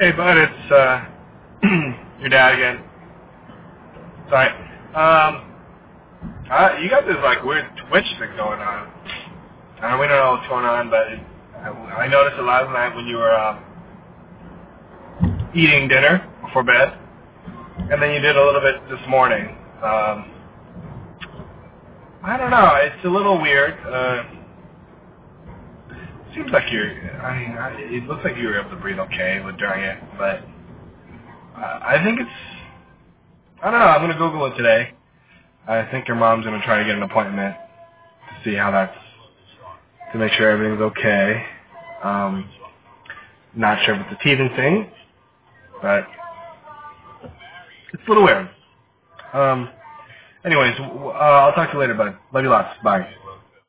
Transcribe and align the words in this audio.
Hey, 0.00 0.12
bud, 0.12 0.36
it's 0.38 0.72
uh, 0.72 1.06
your 2.20 2.28
dad 2.30 2.54
again. 2.54 2.84
Sorry. 4.30 4.50
Um, 4.94 5.54
uh, 6.50 6.76
you 6.82 6.90
got 6.90 7.06
this 7.06 7.16
like 7.24 7.44
weird 7.44 7.66
twitch 7.88 8.06
thing 8.18 8.30
going 8.36 8.60
on. 8.60 8.88
Uh, 9.82 9.98
we 10.00 10.08
don't 10.08 10.18
know 10.18 10.32
what's 10.38 10.48
going 10.48 10.64
on, 10.66 10.90
but 10.90 11.08
it, 11.12 11.20
I, 11.56 11.68
I 12.04 12.08
noticed 12.08 12.38
it 12.38 12.42
last 12.42 12.72
night 12.72 12.96
when 12.96 13.06
you 13.06 13.16
were 13.18 13.32
um, 13.34 13.64
eating 15.54 15.88
dinner 15.88 16.28
before 16.46 16.64
bed, 16.64 16.98
and 17.78 18.02
then 18.02 18.12
you 18.14 18.20
did 18.20 18.36
a 18.36 18.44
little 18.44 18.62
bit 18.62 18.76
this 18.90 19.00
morning. 19.08 19.48
Um, 19.82 20.32
I 22.24 22.36
don't 22.38 22.50
know. 22.50 22.72
It's 22.82 23.04
a 23.06 23.08
little 23.10 23.40
weird. 23.40 23.74
Uh, 23.86 24.24
seems 26.38 26.52
like 26.52 26.72
you're. 26.72 26.90
I 27.22 27.38
mean, 27.38 27.58
I, 27.58 27.70
it 27.80 28.04
looks 28.04 28.24
like 28.24 28.36
you 28.36 28.48
were 28.48 28.60
able 28.60 28.70
to 28.70 28.76
breathe 28.76 28.98
okay 28.98 29.42
during 29.58 29.84
it, 29.84 29.98
but 30.18 30.42
uh, 31.56 31.80
I 31.82 32.00
think 32.04 32.20
it's. 32.20 32.30
I 33.62 33.70
don't 33.70 33.80
know. 33.80 33.86
I'm 33.86 34.00
gonna 34.02 34.18
Google 34.18 34.46
it 34.46 34.56
today. 34.56 34.92
I 35.66 35.86
think 35.90 36.08
your 36.08 36.16
mom's 36.16 36.44
gonna 36.44 36.62
try 36.64 36.78
to 36.78 36.84
get 36.84 36.96
an 36.96 37.02
appointment 37.02 37.56
to 38.20 38.50
see 38.50 38.56
how 38.56 38.70
that's 38.70 38.96
to 40.12 40.18
make 40.18 40.32
sure 40.32 40.50
everything's 40.50 40.80
okay. 40.80 41.44
Um, 42.02 42.48
not 43.54 43.84
sure 43.84 43.94
if 43.94 44.02
it's 44.06 44.20
a 44.20 44.24
teething 44.24 44.50
thing, 44.56 44.90
but 45.82 46.06
it's 47.92 48.02
a 48.06 48.08
little 48.08 48.24
weird. 48.24 48.48
Um, 49.34 49.70
anyways, 50.44 50.74
uh, 50.80 51.08
I'll 51.08 51.52
talk 51.54 51.70
to 51.70 51.74
you 51.74 51.80
later, 51.80 51.94
bud. 51.94 52.16
Love 52.32 52.44
you 52.44 52.50
lots. 52.50 52.78
Bye. 52.82 53.08